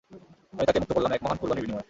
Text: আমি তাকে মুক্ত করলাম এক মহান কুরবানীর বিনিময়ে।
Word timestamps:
আমি 0.53 0.65
তাকে 0.65 0.79
মুক্ত 0.79 0.91
করলাম 0.93 1.11
এক 1.13 1.21
মহান 1.23 1.37
কুরবানীর 1.37 1.63
বিনিময়ে। 1.63 1.79